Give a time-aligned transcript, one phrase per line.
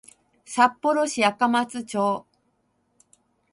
[0.47, 2.25] 札幌市赤松町